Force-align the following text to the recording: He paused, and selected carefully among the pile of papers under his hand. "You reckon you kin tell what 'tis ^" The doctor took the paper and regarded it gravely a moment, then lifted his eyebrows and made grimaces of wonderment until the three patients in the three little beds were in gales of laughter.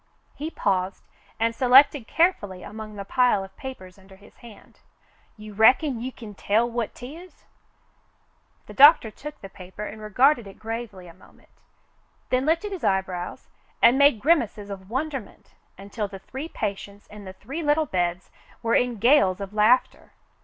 He 0.33 0.49
paused, 0.49 1.03
and 1.39 1.53
selected 1.53 2.07
carefully 2.07 2.63
among 2.63 2.95
the 2.95 3.05
pile 3.05 3.43
of 3.43 3.55
papers 3.55 3.99
under 3.99 4.15
his 4.15 4.37
hand. 4.37 4.79
"You 5.37 5.53
reckon 5.53 6.01
you 6.01 6.11
kin 6.11 6.33
tell 6.33 6.67
what 6.67 6.95
'tis 6.95 7.31
^" 7.33 7.43
The 8.65 8.73
doctor 8.73 9.11
took 9.11 9.39
the 9.41 9.47
paper 9.47 9.83
and 9.85 10.01
regarded 10.01 10.47
it 10.47 10.57
gravely 10.57 11.05
a 11.05 11.13
moment, 11.13 11.49
then 12.31 12.47
lifted 12.47 12.71
his 12.71 12.83
eyebrows 12.83 13.47
and 13.79 13.99
made 13.99 14.19
grimaces 14.21 14.71
of 14.71 14.89
wonderment 14.89 15.53
until 15.77 16.07
the 16.07 16.17
three 16.17 16.49
patients 16.49 17.05
in 17.05 17.25
the 17.25 17.33
three 17.33 17.61
little 17.61 17.85
beds 17.85 18.31
were 18.63 18.73
in 18.73 18.97
gales 18.97 19.39
of 19.39 19.53
laughter. 19.53 20.13